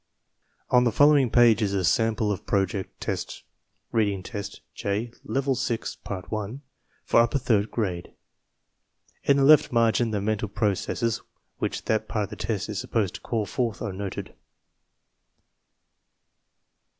[0.71, 3.43] On the following page is a sample of Project Test
[3.91, 6.57] (Reading Test J, Level VI, Part I)
[7.05, 8.11] for upper third grade.
[9.21, 11.21] In the left margin the mental processes
[11.59, 14.33] which that part of the test is supposed to call forth are noted.